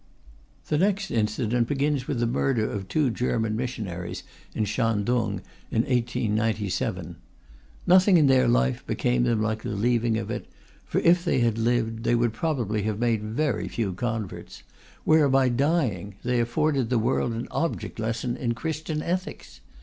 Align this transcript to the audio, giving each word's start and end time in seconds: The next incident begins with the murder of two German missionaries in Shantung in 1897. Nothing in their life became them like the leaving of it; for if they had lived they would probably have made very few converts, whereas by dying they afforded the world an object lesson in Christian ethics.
The 0.67 0.79
next 0.79 1.11
incident 1.11 1.67
begins 1.67 2.07
with 2.07 2.19
the 2.19 2.25
murder 2.25 2.67
of 2.67 2.87
two 2.87 3.11
German 3.11 3.55
missionaries 3.55 4.23
in 4.55 4.65
Shantung 4.65 5.43
in 5.69 5.83
1897. 5.83 7.17
Nothing 7.85 8.17
in 8.17 8.25
their 8.25 8.47
life 8.47 8.83
became 8.87 9.21
them 9.25 9.43
like 9.43 9.61
the 9.61 9.69
leaving 9.75 10.17
of 10.17 10.31
it; 10.31 10.47
for 10.85 10.97
if 11.01 11.23
they 11.23 11.41
had 11.41 11.59
lived 11.59 12.03
they 12.03 12.15
would 12.15 12.33
probably 12.33 12.81
have 12.81 12.97
made 12.97 13.21
very 13.21 13.67
few 13.67 13.93
converts, 13.93 14.63
whereas 15.03 15.31
by 15.31 15.49
dying 15.49 16.15
they 16.23 16.39
afforded 16.39 16.89
the 16.89 16.97
world 16.97 17.31
an 17.33 17.47
object 17.51 17.99
lesson 17.99 18.35
in 18.35 18.55
Christian 18.55 19.03
ethics. 19.03 19.61